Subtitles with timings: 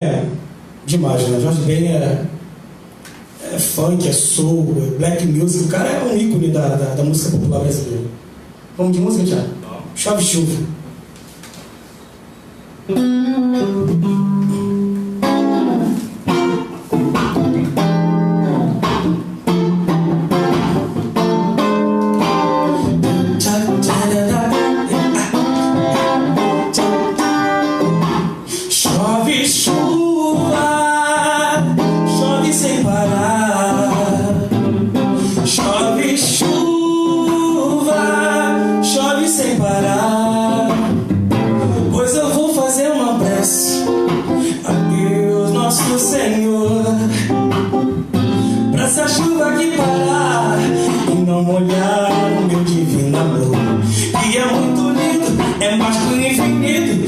[0.00, 0.24] É
[0.86, 1.40] demais, né?
[1.40, 2.24] Jorge Ben é,
[3.52, 5.64] é funk, é soul, é black music.
[5.64, 8.04] O cara é um ícone da, da, da música popular brasileira.
[8.76, 9.48] Vamos de música, Thiago?
[9.96, 10.24] Chove
[48.88, 50.56] essa chuva que parar
[51.12, 53.82] e não molhar o meu divino amor.
[54.22, 57.07] Que é muito lindo, é mais que o infinito,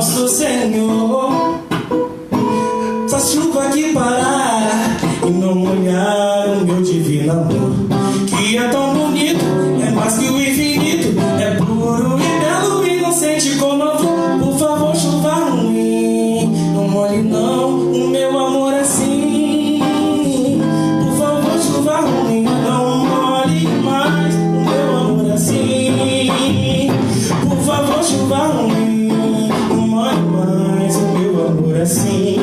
[0.00, 1.60] nosso Senhor.
[3.04, 7.72] Essa chuva que parar e não molhar o meu divino amor,
[8.26, 8.89] que é tão
[31.90, 32.39] assim.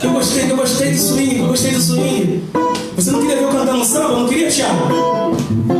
[0.00, 2.44] Eu gostei, eu gostei do swing, eu gostei do swing.
[2.94, 4.20] Você não queria ver eu cantando samba?
[4.20, 5.79] Não queria, Thiago?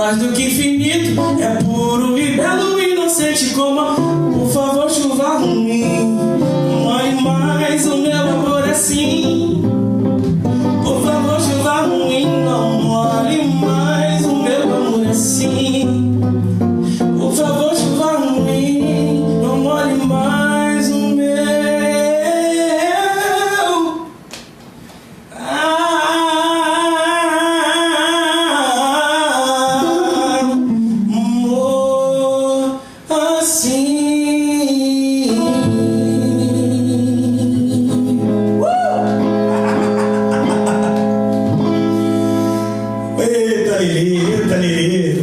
[0.00, 2.69] Mais do que infinito, é puro e belo